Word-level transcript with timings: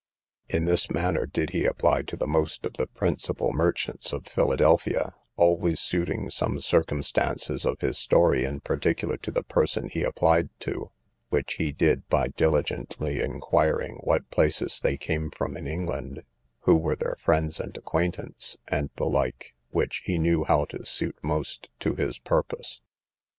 In 0.49 0.65
this 0.65 0.89
manner 0.89 1.27
did 1.27 1.51
he 1.51 1.63
apply 1.65 2.01
to 2.01 2.15
the 2.17 2.25
most 2.25 2.65
of 2.65 2.73
the 2.77 2.87
principal 2.87 3.53
merchants 3.53 4.11
of 4.11 4.25
Philadelphia, 4.25 5.13
always 5.35 5.79
suiting 5.79 6.31
some 6.31 6.57
circumstances 6.59 7.65
of 7.65 7.81
his 7.81 7.99
story 7.99 8.43
in 8.43 8.61
particular 8.61 9.15
to 9.17 9.29
the 9.29 9.43
person 9.43 9.89
he 9.89 10.01
applied 10.01 10.49
to; 10.61 10.89
which 11.29 11.57
he 11.59 11.71
did, 11.71 12.07
by 12.09 12.29
diligently 12.29 13.21
inquiring 13.21 13.97
what 14.03 14.27
places 14.31 14.79
they 14.81 14.97
came 14.97 15.29
from 15.29 15.55
in 15.55 15.67
England, 15.67 16.23
who 16.61 16.77
were 16.77 16.95
their 16.95 17.17
friends 17.19 17.59
and 17.59 17.77
acquaintance, 17.77 18.57
and 18.67 18.89
the 18.95 19.05
like, 19.05 19.53
which 19.69 20.01
he 20.05 20.17
knew 20.17 20.43
how 20.45 20.65
to 20.65 20.83
suit 20.83 21.15
most 21.21 21.69
to 21.79 21.93
his 21.93 22.17
purpose. 22.17 22.81